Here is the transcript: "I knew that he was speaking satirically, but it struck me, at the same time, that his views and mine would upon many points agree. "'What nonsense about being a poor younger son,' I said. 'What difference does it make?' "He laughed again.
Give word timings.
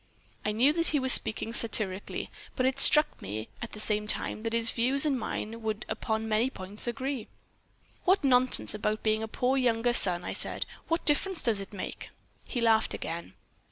"I 0.43 0.51
knew 0.51 0.73
that 0.73 0.87
he 0.87 0.99
was 0.99 1.13
speaking 1.13 1.53
satirically, 1.53 2.31
but 2.55 2.65
it 2.65 2.79
struck 2.79 3.21
me, 3.21 3.49
at 3.61 3.73
the 3.73 3.79
same 3.79 4.07
time, 4.07 4.41
that 4.41 4.51
his 4.51 4.71
views 4.71 5.05
and 5.05 5.19
mine 5.19 5.61
would 5.61 5.85
upon 5.87 6.27
many 6.27 6.49
points 6.49 6.87
agree. 6.87 7.27
"'What 8.05 8.23
nonsense 8.23 8.73
about 8.73 9.03
being 9.03 9.21
a 9.21 9.27
poor 9.27 9.57
younger 9.57 9.93
son,' 9.93 10.23
I 10.25 10.33
said. 10.33 10.65
'What 10.87 11.05
difference 11.05 11.43
does 11.43 11.61
it 11.61 11.71
make?' 11.71 12.09
"He 12.47 12.61
laughed 12.61 12.95
again. 12.95 13.35